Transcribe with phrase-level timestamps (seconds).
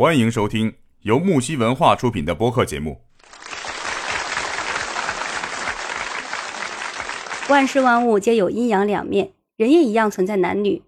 [0.00, 3.00] 欢迎收听由木西文化出品的播客节目。
[7.48, 10.82] 万事万物皆有阴阳两面，人也一样存在男女，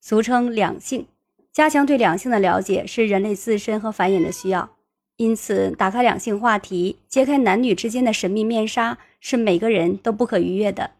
[0.00, 1.08] 俗称两性。
[1.52, 4.76] 加强对两性的了解是人类自身和繁衍的需要，
[5.16, 10.92] 因此打开两性话题，揭开男女之间的神秘面纱，是每个人都不可逾越的。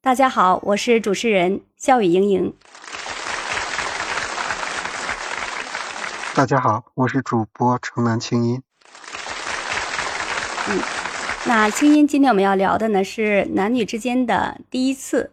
[0.00, 2.54] 大家好，我是主持人笑语盈盈。
[6.36, 8.62] 大家好，我是主播城南青音。
[10.68, 10.78] 嗯，
[11.46, 15.30] 那青音今天我们要聊的呢是男女之间的第一次。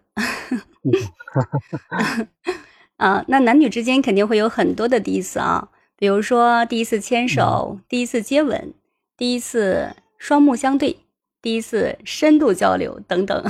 [2.96, 8.74] 啊， 那男女之间肯定会有很多的第一次啊，比如说第一次牵手、第一次接吻、
[9.18, 11.02] 第一次双目相对、
[11.42, 13.44] 第一次深度交流等等。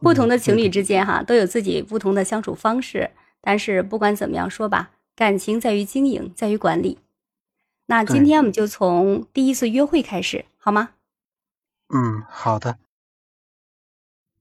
[0.00, 4.90] 不同的情侣之间哈都有自己不同的相处方式，但是不管怎么样说吧。
[5.16, 6.98] 感情在于经营，在于管理。
[7.86, 10.90] 那今天我们就从第一次约会开始，好吗？
[11.88, 12.76] 嗯，好的。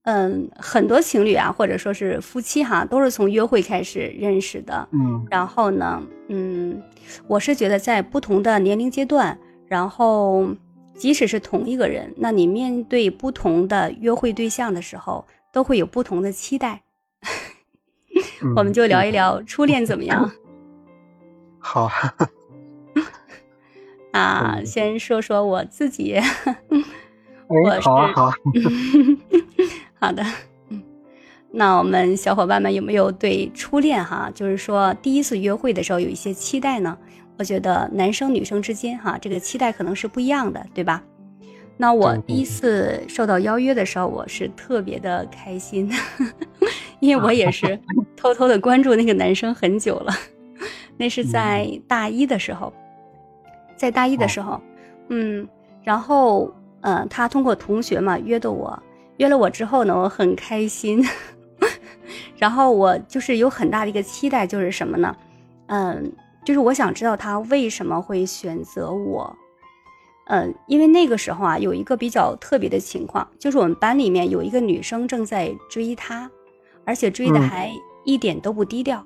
[0.02, 4.88] 嗯，很多情侣啊，或者说是夫妻哈，都是从约会开始认识的。
[4.92, 5.26] 嗯。
[5.32, 6.84] 然后呢，嗯，
[7.28, 10.48] 我是觉得在不同的年龄阶段，然后
[10.96, 16.84] 即使是同一个人，那你面对不同的约会对象的时候，都会有不同的期待。
[18.56, 20.32] 我们就聊一聊初恋怎么样？
[21.68, 21.90] 好，
[24.12, 26.16] 啊， 先说说我自己。
[27.50, 28.32] 我好好，
[30.00, 30.24] 好的。
[31.52, 36.96] 那我们小伙伴们有没有对初恋哈，就是说第一次约会的时候有一些期待呢？
[37.40, 41.02] 我觉得男生女生之间哈，这个期待可能是不一样的，对吧？
[41.78, 45.92] 那我第一次受到邀约的时候，我是特别的开心，
[47.00, 47.80] 因为我也是
[48.16, 50.14] 偷偷的关注那个男生很久了。
[50.98, 52.72] 那是在大一的时候，
[53.76, 54.62] 在大一的时候，
[55.10, 55.48] 嗯，
[55.84, 58.82] 然后，呃，他通过同学嘛约的我，
[59.18, 61.04] 约了我之后呢，我很开心，
[62.38, 65.16] 然后我就是有很大的一个期待，就是什么呢？
[65.68, 66.12] 嗯，
[66.44, 69.36] 就是我想知道他为什么会选择我，
[70.28, 76.30] 嗯，因为那个时候啊，有一个比较特别的情况，就是我们班里面有一个女生正在追他，
[76.86, 77.72] 而且追的还
[78.06, 79.06] 一点都不低调。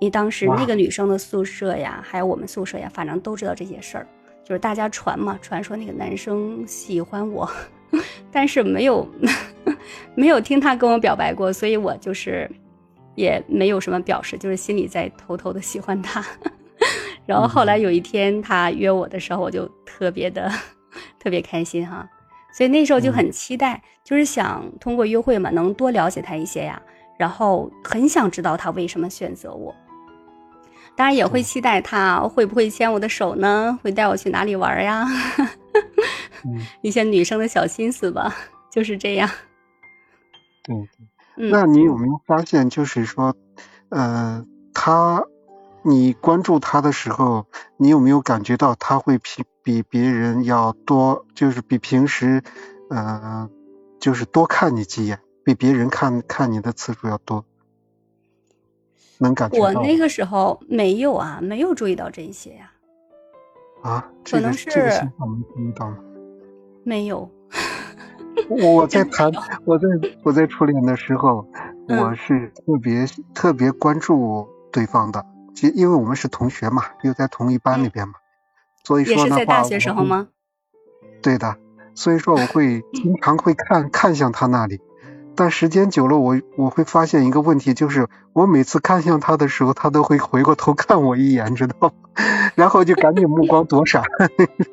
[0.00, 4.06] 因为当时那个女生的宿舍呀，还有我们宿舍呀，反正都知道这些事儿，
[4.44, 7.48] 就是大家传嘛，传说那个男生喜欢我，
[8.30, 9.08] 但是没有
[10.14, 12.50] 没有听他跟我表白过，所以我就是
[13.14, 16.22] 也没有什么表示，就是心里在偷偷的喜欢他。
[17.24, 20.50] 然后后来有一天他约我的时候，我就特别的
[21.18, 22.06] 特别开心哈，
[22.52, 26.82] 所以那时候就很期待，就是想通过约会嘛，能多了解他一些呀，
[27.16, 29.74] 然后很想知道他为什么选择我。
[30.96, 33.78] 当然也会期待他会不会牵我的手呢？
[33.82, 35.06] 会带我去哪里玩呀？
[36.82, 38.34] 一些女生的小心思吧，
[38.70, 39.28] 就是这样。
[40.62, 40.76] 对
[41.36, 43.34] 对，那你有没有发现，就是说，
[43.88, 45.24] 呃，他，
[45.82, 52.42] 你关注他的时候，你有没有感觉到他会比比别人要多，就是比平时，
[52.90, 53.48] 呃，
[53.98, 57.44] 就是多看你几眼，比别人看看你的次数要多？
[59.18, 62.70] 能感觉到我那个时候没有啊，没有注意到这些呀。
[63.82, 65.98] 啊，可能是这个情况没注意到吗？
[66.84, 67.30] 没 有。
[68.48, 69.30] 我在谈，
[69.64, 69.86] 我在
[70.22, 71.46] 我在初恋的时候，
[71.88, 75.24] 我是特别特别关注对方的，
[75.54, 78.14] 其因为我们是同学嘛，又在同一班里边嘛，
[78.82, 80.28] 所以说也是在大学时候吗？
[81.22, 81.56] 对的，
[81.94, 84.80] 所以说我会经常会看看向他那里。
[85.36, 91.90] 但时间久了，我我会发现一个问题，就是我每次看向他的时候，他都会回过头看我一眼，知道吗？
[92.54, 94.02] 然后就赶紧目光躲闪，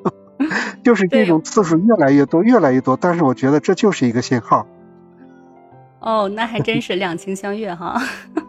[0.83, 2.95] 就是这种次数越来越多，越来越多。
[2.95, 4.67] 但是我觉得这就是一个信号。
[5.99, 7.99] 哦，那还真是两情相悦哈。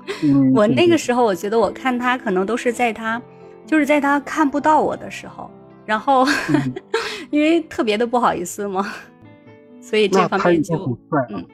[0.54, 3.20] 我那个时候，我觉得我看他可能都是在他，
[3.66, 5.50] 就是在他看不到我的时候，
[5.87, 6.26] 然后
[7.31, 8.87] 因为特别的不好意思嘛，
[9.81, 10.76] 所以这方面就
[11.31, 11.44] 嗯。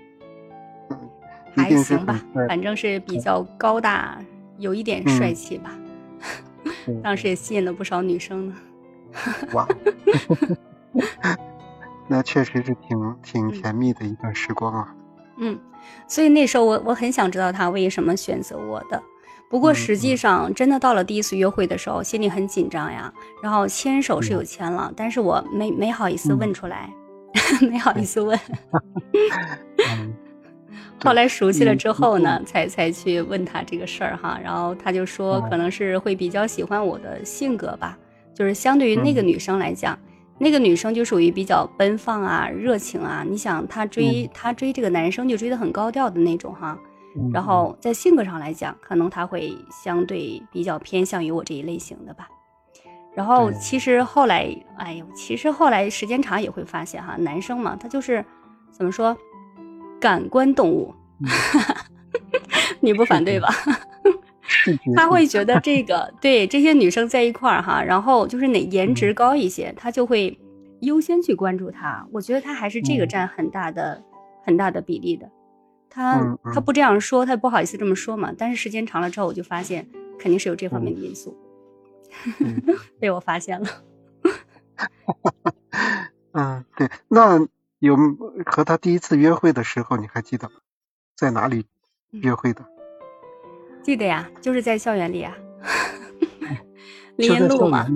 [1.59, 4.19] 还行吧，反正是比较高大，
[4.59, 5.71] 有一点帅气吧。
[7.03, 8.55] 当时也吸引了不少女生呢。
[9.53, 9.67] 哇，
[12.09, 14.95] 那确实是挺挺甜蜜的一段时光啊。
[15.39, 15.59] 嗯，
[16.07, 19.03] 所以那时候我我很想知道他为什么选择我的。
[19.51, 23.13] 不过实际上，真的到了第一次约会的时候，心里很紧张呀。
[23.43, 26.93] 然后牵手是有牵了，但是我没没好意思问出来，
[27.63, 28.39] 没好意思 问。
[31.03, 37.97] 后来熟悉了之后呢，才才去问他这个事儿哈，然后他就说可能是会比较喜欢我的性格吧，
[38.35, 39.99] 就是相对于那个女生来讲，
[40.39, 43.25] 那个女生就属于比较奔放啊、热情啊。
[43.29, 46.77] 你想她追他追这个男生就追得很高调的那种哈，
[47.33, 52.29] 然后在性格上来讲，可能他会相对比较偏向于我这一类型的吧。
[53.15, 58.25] 然后其实后来，哎呦，其实后来时间长也会发现哈，男生嘛，他就是
[58.71, 59.17] 怎么说？
[60.01, 60.95] 感官动物，
[62.81, 63.49] 你不反对吧？
[64.97, 70.39] 他会觉得这个 对这些女生在一块儿哈，然后就是哪颜值高一些，他就会
[70.81, 72.07] 优先去关注她。
[72.13, 74.03] 我觉得他还是这个占很大的
[74.45, 75.29] 很大的比例的。
[75.91, 78.33] 他他不这样说，他不好意思这么说嘛。
[78.37, 79.87] 但是时间长了之后，我就发现
[80.19, 81.37] 肯定是有这方面的因素，
[82.99, 83.69] 被我发现了。
[86.33, 87.47] 嗯，对，那。
[87.79, 87.97] 有
[88.45, 90.57] 和他第一次约会的时候，你还记得吗？
[91.17, 91.67] 在哪里
[92.11, 92.65] 约会的？
[93.83, 95.35] 记得呀，就是在校园里呀，
[97.17, 97.87] 林路嘛。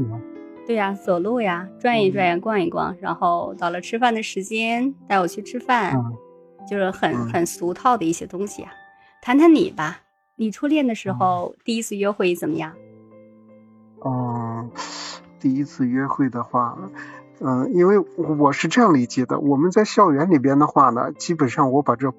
[0.65, 5.93] 对呀，走路呀，转一转，逛一逛，然后到了吃饭的时间，带我去吃饭，
[6.71, 8.73] 就是很很俗套的一些东西啊。
[9.21, 10.01] 谈谈你吧，
[10.37, 12.73] 你初恋的时候第一次约会怎么样？
[14.05, 14.71] 嗯，
[15.41, 16.79] 第一次约会的话。
[17.45, 17.99] 嗯，因为
[18.39, 22.13] 我是这样理解的，我们在校园里边的话呢，基本上我把这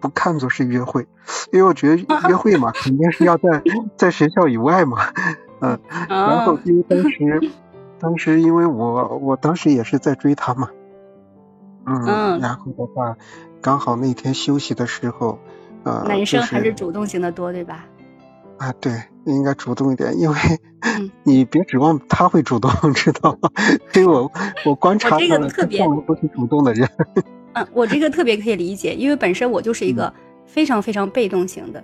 [0.00, 1.08] 不看作是约会，
[1.50, 1.96] 因为我觉得
[2.28, 3.62] 约会嘛，肯定是要在
[3.96, 4.98] 在学校以外嘛，
[5.60, 5.78] 嗯，
[6.08, 7.50] 然后因为当时
[7.98, 10.70] 当时因为我我当时也是在追她嘛，
[11.86, 13.16] 嗯，然后的话
[13.60, 15.38] 刚好那天休息的时候，
[15.82, 17.86] 呃，男生还是主动型的多，对吧？
[18.58, 18.92] 啊，对，
[19.24, 20.36] 应该主动一点，因为
[21.24, 23.50] 你别指望他会主动，知道吗？
[23.94, 24.30] 因为我
[24.64, 26.88] 我观察他了，他从来不是主动的人。
[27.54, 30.12] 嗯，我这个特别可以理解，因为本身我就是一个
[30.46, 31.82] 非常非常被动型的，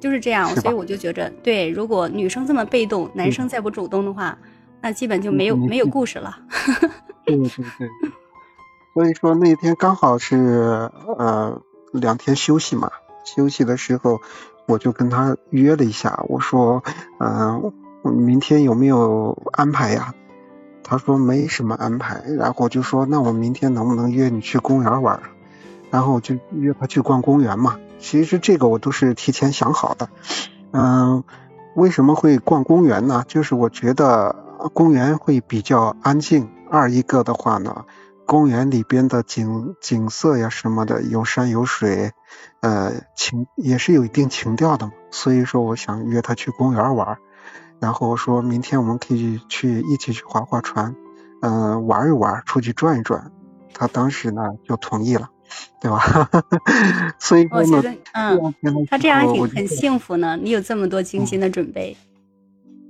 [0.00, 4.36] 就是这样，所以我就觉着，对，如果女生这么被动，男生再不主动的话，
[4.80, 6.38] 那基本就没有没有故事了。
[7.24, 7.88] 对对对，
[8.94, 11.60] 所以说那天刚好是呃
[11.92, 12.90] 两天休息嘛，
[13.24, 14.20] 休息的时候。
[14.70, 16.82] 我就跟他约了一下，我说，
[17.18, 17.72] 嗯，
[18.02, 20.14] 明天有没有安排呀？
[20.82, 25.20] 他说没什么安排，然后我就说，那我明天能不能约你去公园玩？
[25.90, 27.76] 然后我就约他去逛公园嘛。
[27.98, 30.08] 其实这个我都是提前想好的。
[30.72, 31.24] 嗯，
[31.74, 33.24] 为什么会逛公园呢？
[33.26, 34.36] 就是我觉得
[34.72, 36.48] 公园会比较安静。
[36.70, 37.84] 二一个的话呢。
[38.30, 42.12] 公园里边的景景色呀什么的，有山有水，
[42.60, 44.92] 呃情也是有一定情调的嘛。
[45.10, 47.18] 所以说我想约他去公园玩，
[47.80, 50.94] 然后说明天我们可以去一起去划划船，
[51.42, 53.32] 嗯玩一玩，出去转一转。
[53.74, 55.28] 他当时呢就同意了，
[55.80, 56.30] 对吧？
[57.18, 58.54] 所以我觉得，嗯，
[58.88, 60.36] 他这样挺很幸福呢。
[60.36, 61.96] 你有这么多精心的准备，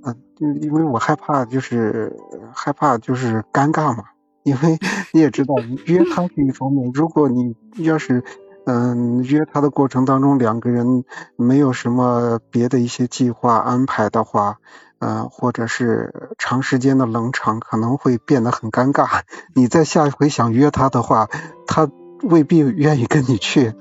[0.05, 2.15] 嗯，就因为我害怕就是
[2.53, 4.03] 害怕就是尴尬嘛。
[4.43, 4.79] 因为
[5.11, 5.55] 你也知道，
[5.85, 8.23] 约他是一方面，如果你要是
[8.65, 11.03] 嗯约他的过程当中，两个人
[11.35, 14.57] 没有什么别的一些计划安排的话，
[14.99, 19.21] 嗯，或者是长时间的冷场，可能会变得很尴尬。
[19.53, 21.27] 你再下一回想约他的话，
[21.67, 21.89] 他
[22.23, 23.73] 未必愿意跟你去。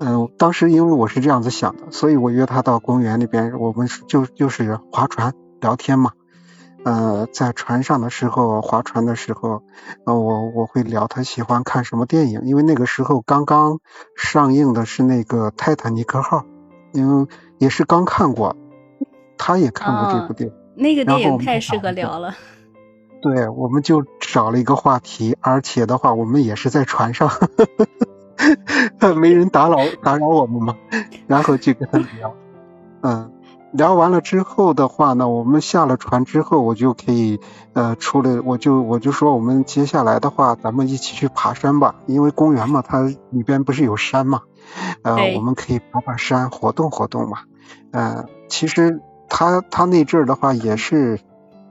[0.00, 6.12] 嗯，当时因为我是这样子想的，所以我约他到公园里边，我们就就是划船聊天嘛。
[6.84, 9.62] 呃，在船上的时候，划船的时候，
[10.04, 13.80] 呃，我我会聊他喜欢看什么电影，因为那个时候刚刚
[14.16, 16.38] 上映的是那个《泰坦尼克号》，
[16.92, 17.26] 因为
[17.58, 18.56] 也是刚看过，
[19.36, 22.34] 他也看过这部电影，那个电影太适合聊了。
[23.20, 27.28] 对，我们就找了一个话题，而且的话，我们也是在船上，
[29.20, 30.76] 没人打扰打扰我们嘛，
[31.26, 32.32] 然后就跟他聊，
[33.02, 33.32] 嗯。
[33.72, 37.38] 聊完了之后的话呢，我们下了船之后，我就可以
[37.74, 44.42] 呃出来，我就我就说我们接下来的话，咱们一起去爬山吧，因为公园嘛，它里边不是有山嘛，
[45.02, 47.40] 呃，我们可以爬爬山，活动活动嘛。
[47.90, 51.20] 呃，其实他他那阵儿的话也是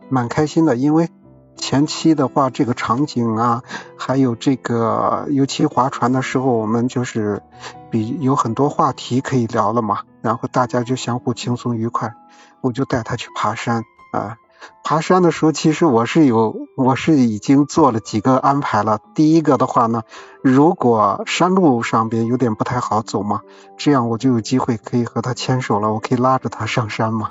[0.10, 1.10] 蛮开心的，因为
[1.56, 3.64] 前期的话这个场景啊，
[3.98, 7.42] 还有这个尤其划船的时候，我们就是
[7.90, 10.02] 比有很多话题可以聊了嘛。
[10.28, 12.14] 然后大家就相互轻松愉快，
[12.60, 13.82] 我就带他去爬山
[14.12, 14.36] 啊。
[14.84, 19.00] 爬山的时候，其实我是有，我是已经做了几个安排了。
[19.16, 20.02] 第一个的话呢，
[20.42, 23.40] 如果山路上边有点不太好走嘛，
[23.78, 27.30] 这样我就有机会可以和他牵手了，我可以拉着他上山嘛。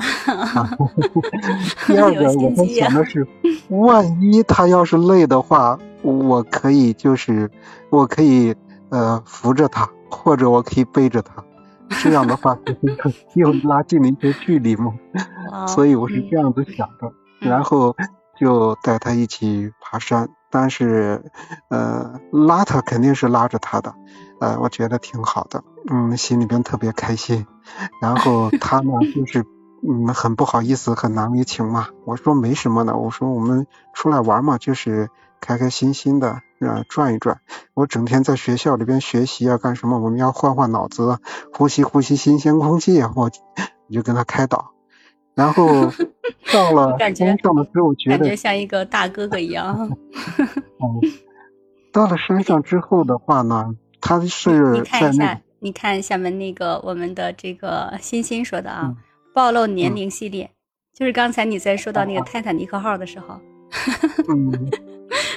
[1.86, 3.28] 第二个我在想的是，
[3.68, 7.50] 万一他要是累的话，我可以就是
[7.90, 8.54] 我可以
[8.88, 9.86] 呃扶着他。
[10.08, 11.44] 或者我可以背着他，
[12.02, 12.59] 这样的话
[13.35, 14.93] 又拉近了一些距离嘛。
[15.66, 17.95] 所以我是这样子想的，然后
[18.38, 21.23] 就带他一起爬山，但是
[21.71, 23.95] 呃拉他肯定是拉着他的，
[24.40, 27.47] 呃我觉得挺好的，嗯心里边特别开心。
[28.02, 29.45] 然后他呢 就是
[29.88, 31.88] 嗯很不好意思，很难为情嘛。
[32.05, 35.09] 我说没什么的，我说我们出来玩嘛，就是
[35.40, 36.40] 开开心心的。
[36.59, 37.43] 啊，转一转，
[37.75, 39.99] 我整天在学校里边学习啊，干什么？
[39.99, 41.19] 我们要换换脑子，
[41.52, 42.99] 呼吸呼吸新鲜空气。
[43.14, 43.31] 我
[43.88, 44.73] 你 就跟他开导，
[45.35, 45.93] 然后
[46.50, 49.95] 到了山上的时候，我觉得感觉像一个大哥哥一样。
[50.16, 51.00] 嗯，
[51.93, 58.95] 到了山上之后的话呢，他是你看一下，你看下面那个我们的这个欣欣说的啊，
[59.35, 60.50] 暴露年龄系列，
[60.95, 63.38] 就是刚才你在说到那个泰坦尼克号的时候。
[64.31, 64.71] 嗯。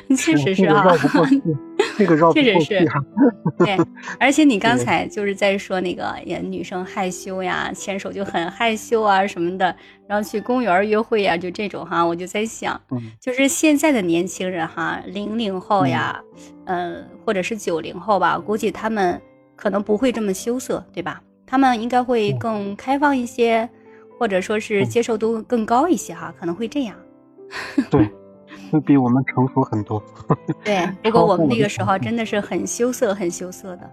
[0.18, 0.86] 确实是啊，
[1.96, 2.88] 这 个绕确实是，
[3.60, 3.78] 对，
[4.20, 9.76] 而且你 刚才就是在说那个女生害羞呀，牵手就很害羞啊什么的，
[10.08, 12.80] 然后去公园约会呀，就这种哈，我就在想，
[13.22, 16.20] 就是现在的年轻人哈，零零后呀，
[16.66, 19.22] 嗯，或者是九零后吧，估计他们
[19.56, 21.22] 可能不会这么羞涩，对吧？
[21.46, 23.70] 他们应该会更开放一些，
[24.18, 26.96] 或者说是接受度更高一些哈，可能会这样。
[27.92, 28.10] 对。
[28.72, 30.02] 会比我们成熟很多。
[30.64, 33.90] 对，不过我们那个时候真的是很羞涩，很羞涩的。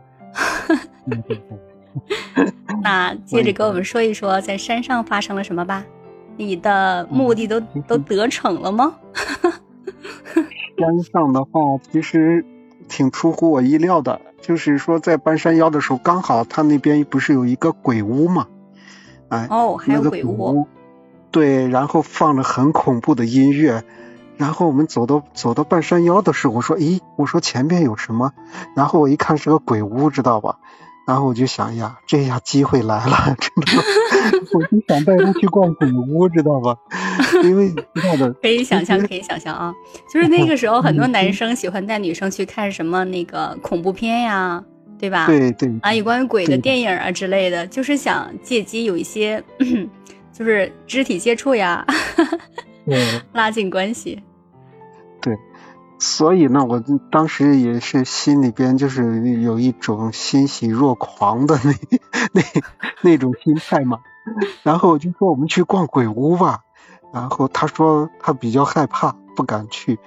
[2.82, 5.84] 那接着跟我们说一说，在山上发生了什么吧？
[6.36, 8.94] 你的目的都都得逞了吗？
[10.78, 11.50] 山上的话，
[11.90, 12.44] 其实
[12.86, 18.46] 挺出乎我意料的，就是说在半山腰的时候，刚好他那边不是有一个鬼屋嘛？
[19.30, 20.66] 哎，哦，还有鬼屋。
[21.30, 23.82] 对，然后放着很恐怖的音乐。
[24.36, 28.32] 然后我们走到走到半山腰的时候，我说：“咦，我说前边有什么？”
[28.76, 30.56] 然后我一看是个鬼屋，知道吧？
[31.06, 36.76] 然后我就想呀，这下机会来了， 真的， 我就想带他去逛鬼屋，知道吧？
[37.44, 39.72] 因为知道的， 可以想象，可以想象啊，
[40.12, 44.62] 就是那个时候很多男生喜欢带女生去看什么那个恐怖片呀，
[44.98, 45.26] 对吧？
[45.28, 49.42] 对对啊，有关于鬼的电影啊之类的，就是想借机有一些，
[50.32, 51.86] 就是肢体接触呀。
[53.32, 54.22] 拉近关系，
[55.20, 55.36] 对，
[55.98, 61.72] 所以呢，我当时也是心里边就是有一种欣喜若狂的那
[62.32, 62.42] 那
[63.02, 63.98] 那种心态嘛。
[64.62, 66.60] 然后我就说我们去逛鬼屋吧，
[67.12, 69.98] 然后他说他比较害怕，不敢去。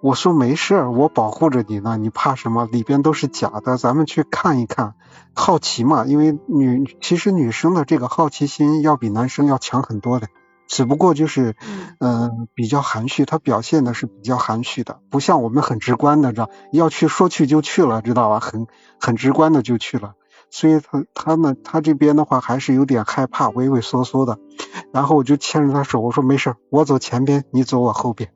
[0.00, 2.66] 我说没事儿，我保护着你呢，你怕什么？
[2.66, 4.94] 里边都是假的，咱们去看一看，
[5.32, 6.04] 好奇嘛。
[6.06, 10.26] 因为女其实女生的这个好奇心要比男生要强很多的。
[10.72, 11.54] 只不过就是，
[12.00, 18.40] 嗯，比较含蓄，他表现的是比较含蓄的，不像我们很直观的，知道要去说去就去了，知道吧？
[18.40, 18.66] 很
[18.98, 20.14] 很直观的就去了，
[20.50, 24.38] 所以他他们他这边的话还是有点害怕，畏畏缩缩的。
[24.94, 28.30] 然后我就牵着他手，我说没事，我走前边，你走我后边。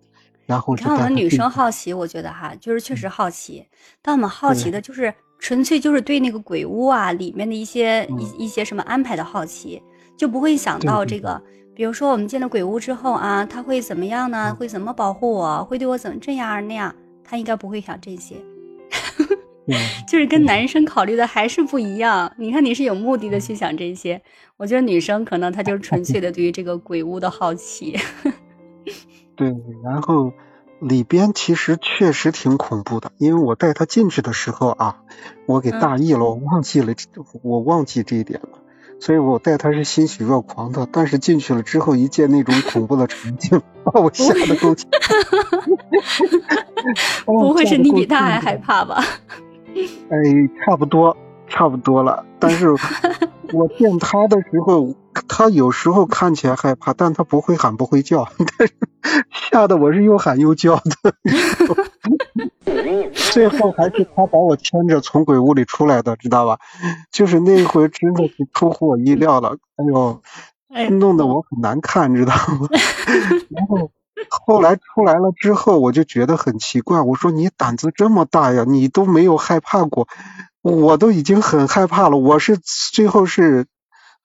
[0.44, 3.66] 然后看我们女生好奇，我觉得哈，就是确实好奇，
[4.02, 9.82] 但我们好奇的就是纯粹就是对那个鬼屋啊里面的一些一一些什么安排的好奇，
[10.18, 11.42] 就不会想到这个。
[11.76, 14.56] 比如说，我们进了鬼屋之后啊，他会怎么样呢？
[14.58, 15.62] 会怎么保护我？
[15.64, 16.94] 会对我怎么这样那样？
[17.22, 18.36] 他应该不会想这些，
[20.08, 22.32] 就是跟男生考虑的还是不一样。
[22.38, 24.22] 你看，你是有目的的去想这些，
[24.56, 27.94] 我觉得女生可能她就是纯粹的对于这个鬼屋的好奇。
[29.36, 29.54] 对，
[29.84, 30.32] 然后
[30.80, 35.02] 里边其实确实挺恐怖的，因为我带他进去的时候啊，
[35.44, 36.94] 我给大意了，我忘记了，
[37.42, 38.60] 我忘记这一点了。
[38.98, 44.88] 所以我带他是欣喜若狂的，但是进去了之后，一见那种恐怖的场景， 把我吓得够呛。
[47.24, 49.02] 不会是你比他还害怕吧？
[50.08, 50.18] 哎，
[50.64, 51.16] 差不多，
[51.48, 52.24] 差不多了。
[52.38, 52.70] 但是
[53.52, 54.94] 我见他的时候，
[55.28, 58.74] 他有时候看起来害怕，但他不会喊不会叫，但是
[59.50, 61.14] 吓得我是又喊又叫的。
[63.14, 66.58] 最后还是他把我牵着从鬼屋里出来的，知道吧？
[67.10, 69.84] 就是那回真的是出乎我意料了，哎
[70.84, 72.68] 呦，弄得我很难看，知道吗？
[73.50, 73.90] 然后
[74.30, 80.08] 后来出来了之后，我就觉得很奇怪，我说你胆子这么大呀，你都没有害怕过，
[80.62, 82.16] 我都已经很害怕了。
[82.16, 83.66] 我是最后是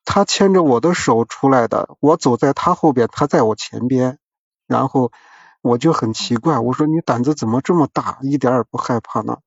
[0.06, 4.18] 他牵着我的手出来的，我走在他后边，他在我前边，
[4.68, 5.12] 然后。
[5.62, 9.38] 我就很奇怪，我说你胆子怎么这么大，一点也不害怕呢？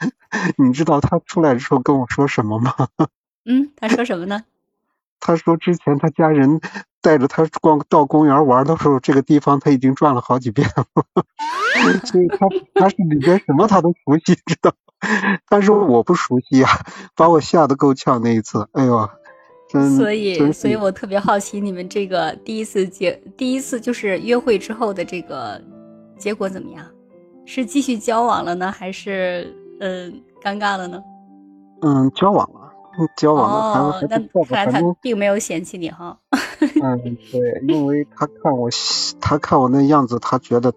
[0.56, 2.74] 你知道他出来的时候跟我说什么吗？
[3.44, 4.44] 嗯，他说什么呢？
[5.20, 6.60] 他说之前他家人
[7.02, 10.84] 带着他逛到公园玩的时候，这个地方他已经转了好几遍了，
[12.06, 14.72] 所以他他是里边什么他都熟悉，知道
[15.48, 16.70] 但是我不熟悉啊，
[17.14, 19.19] 把我吓得够呛那一次，哎呦，真
[19.96, 25.60] 所以，所以我特别好奇你们这个第一次结，第一次就是约会之后的这个
[26.18, 26.84] 结果怎么样？
[27.46, 30.12] 是继续交往了呢，还是嗯
[30.42, 31.02] 尴尬了呢？
[31.82, 32.72] 嗯，交往了，
[33.16, 36.16] 交往了，还那看来他并没有嫌弃你哈。
[36.60, 38.68] 嗯，对， 因为他看我，
[39.20, 40.72] 他看我那样子，他觉得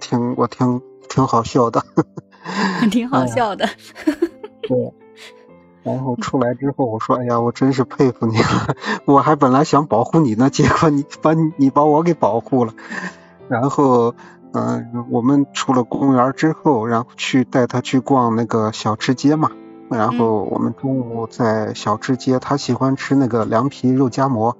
[0.00, 1.82] 挺我挺挺好笑的。
[2.90, 3.68] 挺好笑的，
[4.62, 4.92] 对。
[5.86, 8.74] 然后出来之后，我说：“哎呀，我真是佩服你了！
[9.06, 12.74] 我还本来想保护你呢，结果你把你你把我给保护了。”
[13.48, 14.12] 然后，
[14.52, 19.52] 嗯，我们出了公园之后，然后去带他去逛那个小吃街嘛。
[19.88, 24.56] 然后我们中午在小吃街，他喜欢吃那个凉皮肉夹馍。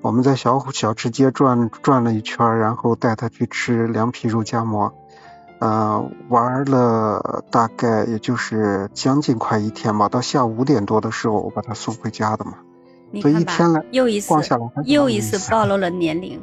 [0.00, 4.94] 我们在小小吃街转转了一圈，然后带他去吃凉皮肉夹馍。
[5.62, 12.54] 呃，玩了大概也就是将近快一天吧，到下午五点多的时候，我把他送回家的嘛。
[13.20, 16.42] 所以一天来又一次逛下来，又一次暴露了年龄。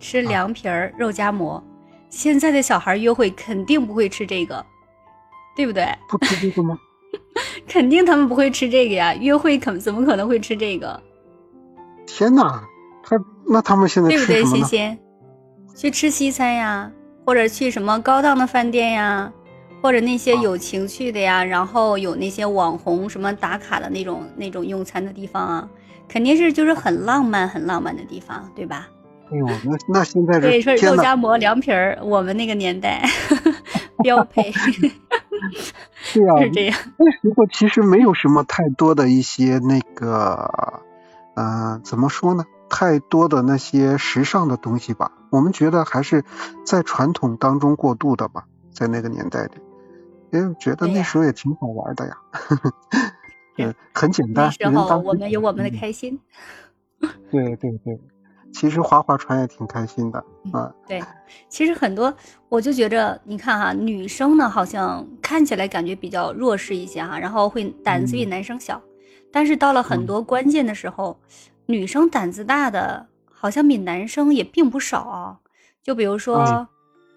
[0.00, 1.62] 吃凉皮儿、肉夹馍，
[2.10, 4.66] 现在的小孩约会肯定不会吃这个，
[5.54, 5.86] 对不对？
[6.08, 6.76] 不吃这个吗？
[7.68, 11.00] 肯定他们不会吃这个呀，约会可怎么可能会吃这个？
[12.04, 12.64] 天哪，
[13.04, 14.44] 他那他们现在对不对？
[14.44, 14.98] 欣欣，
[15.76, 16.90] 去吃西餐呀。
[17.24, 19.32] 或者去什么高档的饭店呀，
[19.82, 25.68] 或者那些有情趣的呀，然后有那些网红什么打卡的那种那种用餐的地方啊，
[26.08, 28.88] 肯定是就是很浪漫很浪漫的地方，对吧？
[29.32, 33.02] 哎呦，那那现在对说肉夹馍凉皮儿，我们那个年代
[34.04, 34.52] 标配。
[36.12, 36.78] 对啊，是这样。
[36.98, 40.82] 那时候其实没有什么太多的一些那个，
[41.36, 42.44] 嗯，怎么说呢？
[42.68, 46.22] 太多的那些时尚的东西吧，我们觉得还是
[46.64, 49.50] 在传统当中过渡的吧，在那个年代里，
[50.30, 52.16] 因为觉得那时候也挺好玩的呀，
[53.58, 54.44] 嗯， 很简单。
[54.44, 56.20] 那时候我们有我们的开心。
[57.32, 58.00] 对对对，
[58.52, 60.72] 其实划划船也挺开心的啊。
[60.86, 61.02] 对，
[61.48, 62.14] 其实很多，
[62.48, 68.80] 我就觉着，你看哈，女生呢好像看起来感觉比较弱势一些哈，然后会胆子比男生小，
[69.32, 71.18] 但是到了很多关键的时候。
[71.66, 73.06] 女生胆子大的，
[73.44, 75.36] 好像比男生也并不少啊。
[75.82, 76.66] 就比如说，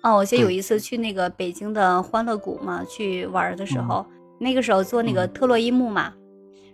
[0.01, 4.05] 哦，我记得有一次去那个北京的欢乐谷嘛，去玩的时候，
[4.37, 6.11] 那个时候坐那个特洛伊木马，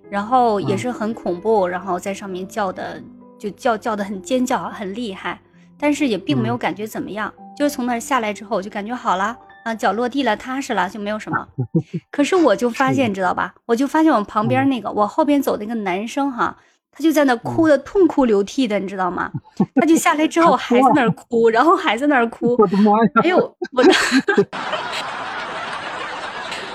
[0.10, 3.00] 然后也是很恐怖，然后在上面叫的
[3.38, 5.40] 就叫叫的很尖叫，很厉害，
[5.78, 7.32] 但是也并没有感觉怎么样。
[7.56, 11.48] 就是从那儿下来之后，我就感觉好了啊，脚落地了，踏实了，就没有什么。
[12.10, 13.54] 可是我就发现，你知道吧？
[13.68, 16.58] 我就发现我旁边那个，我后边走的那个男生哈。
[16.96, 19.32] 他就在那哭的痛哭流涕的，你知道吗？
[19.76, 22.56] 他就下来之后 还在那儿哭，然后还在那儿哭。
[22.60, 23.12] 我的妈呀！
[23.24, 23.38] 哎呦，
[23.72, 23.84] 我，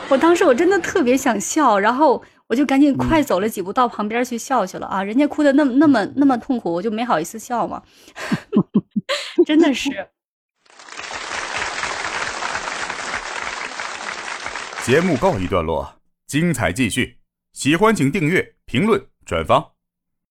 [0.08, 5.02] 我当时我真的特别想笑，然后我就赶紧快走了几步到旁边去笑去了啊！
[5.04, 7.82] 人家哭的那么那么那么痛苦，我就没好意思笑嘛。
[9.46, 10.08] 真的是。
[14.82, 15.94] 节目告一段落，
[16.26, 17.18] 精彩继续，
[17.52, 19.77] 喜欢请订阅、评论、转发。